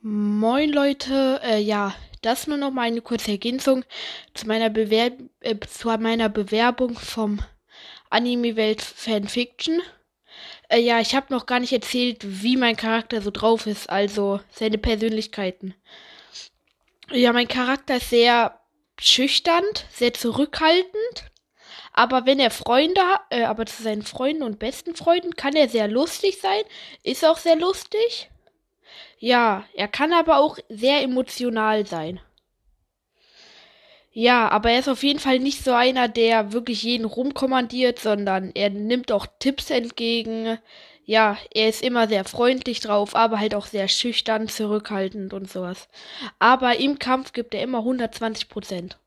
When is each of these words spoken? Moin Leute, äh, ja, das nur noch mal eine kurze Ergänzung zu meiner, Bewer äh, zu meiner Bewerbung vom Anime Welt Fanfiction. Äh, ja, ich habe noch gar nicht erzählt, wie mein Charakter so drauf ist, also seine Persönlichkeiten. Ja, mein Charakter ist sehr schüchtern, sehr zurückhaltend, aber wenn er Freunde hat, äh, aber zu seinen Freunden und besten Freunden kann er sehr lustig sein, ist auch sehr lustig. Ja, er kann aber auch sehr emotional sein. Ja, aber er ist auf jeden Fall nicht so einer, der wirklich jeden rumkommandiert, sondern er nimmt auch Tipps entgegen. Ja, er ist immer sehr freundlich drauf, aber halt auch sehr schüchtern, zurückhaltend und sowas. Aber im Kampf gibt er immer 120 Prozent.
Moin 0.00 0.70
Leute, 0.70 1.40
äh, 1.42 1.58
ja, 1.58 1.92
das 2.22 2.46
nur 2.46 2.56
noch 2.56 2.70
mal 2.70 2.82
eine 2.82 3.00
kurze 3.00 3.32
Ergänzung 3.32 3.84
zu 4.32 4.46
meiner, 4.46 4.70
Bewer 4.70 5.10
äh, 5.40 5.56
zu 5.58 5.88
meiner 5.88 6.28
Bewerbung 6.28 6.96
vom 6.96 7.40
Anime 8.08 8.54
Welt 8.54 8.80
Fanfiction. 8.80 9.82
Äh, 10.68 10.78
ja, 10.78 11.00
ich 11.00 11.16
habe 11.16 11.34
noch 11.34 11.46
gar 11.46 11.58
nicht 11.58 11.72
erzählt, 11.72 12.18
wie 12.22 12.56
mein 12.56 12.76
Charakter 12.76 13.20
so 13.20 13.32
drauf 13.32 13.66
ist, 13.66 13.90
also 13.90 14.38
seine 14.52 14.78
Persönlichkeiten. 14.78 15.74
Ja, 17.10 17.32
mein 17.32 17.48
Charakter 17.48 17.96
ist 17.96 18.10
sehr 18.10 18.60
schüchtern, 19.00 19.64
sehr 19.90 20.14
zurückhaltend, 20.14 21.24
aber 21.92 22.24
wenn 22.24 22.38
er 22.38 22.52
Freunde 22.52 23.00
hat, 23.00 23.22
äh, 23.30 23.42
aber 23.42 23.66
zu 23.66 23.82
seinen 23.82 24.02
Freunden 24.02 24.44
und 24.44 24.60
besten 24.60 24.94
Freunden 24.94 25.34
kann 25.34 25.56
er 25.56 25.68
sehr 25.68 25.88
lustig 25.88 26.38
sein, 26.40 26.62
ist 27.02 27.24
auch 27.24 27.38
sehr 27.38 27.56
lustig. 27.56 28.30
Ja, 29.18 29.64
er 29.74 29.88
kann 29.88 30.12
aber 30.12 30.38
auch 30.38 30.58
sehr 30.68 31.02
emotional 31.02 31.86
sein. 31.86 32.20
Ja, 34.12 34.48
aber 34.48 34.70
er 34.70 34.80
ist 34.80 34.88
auf 34.88 35.02
jeden 35.02 35.20
Fall 35.20 35.38
nicht 35.38 35.62
so 35.62 35.72
einer, 35.72 36.08
der 36.08 36.52
wirklich 36.52 36.82
jeden 36.82 37.04
rumkommandiert, 37.04 37.98
sondern 37.98 38.50
er 38.54 38.70
nimmt 38.70 39.12
auch 39.12 39.26
Tipps 39.38 39.70
entgegen. 39.70 40.58
Ja, 41.04 41.36
er 41.54 41.68
ist 41.68 41.82
immer 41.82 42.08
sehr 42.08 42.24
freundlich 42.24 42.80
drauf, 42.80 43.14
aber 43.14 43.38
halt 43.38 43.54
auch 43.54 43.66
sehr 43.66 43.88
schüchtern, 43.88 44.48
zurückhaltend 44.48 45.32
und 45.32 45.50
sowas. 45.50 45.88
Aber 46.38 46.78
im 46.78 46.98
Kampf 46.98 47.32
gibt 47.32 47.54
er 47.54 47.62
immer 47.62 47.78
120 47.78 48.48
Prozent. 48.48 48.98